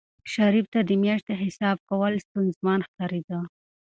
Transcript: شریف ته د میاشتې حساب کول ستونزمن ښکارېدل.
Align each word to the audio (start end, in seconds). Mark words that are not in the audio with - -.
شریف 0.33 0.65
ته 0.73 0.79
د 0.83 0.91
میاشتې 1.03 1.33
حساب 1.43 1.77
کول 1.89 2.13
ستونزمن 2.25 2.79
ښکارېدل. 2.87 3.43